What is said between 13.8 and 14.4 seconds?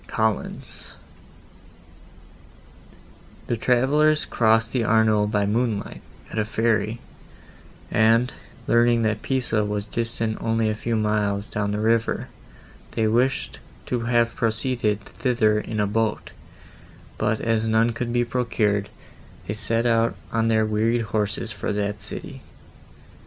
to have